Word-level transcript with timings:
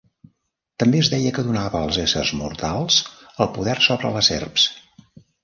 També 0.83 1.01
es 1.03 1.09
deia 1.13 1.33
que 1.35 1.43
donava 1.47 1.81
als 1.89 1.99
éssers 2.05 2.31
mortals 2.39 2.99
el 3.47 3.51
poder 3.59 3.77
sobre 3.91 4.13
les 4.19 4.33
serps. 4.35 4.67